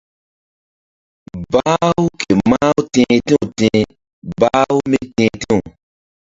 Bah-u 1.51 2.03
ke 2.21 2.31
mah-u 2.49 2.81
ti̧h 2.93 3.15
ti̧w 3.27 3.43
ti̧h 3.57 3.89
bah-u 4.39 4.77
míti̧h 4.89 5.35
ti̧w. 5.41 5.59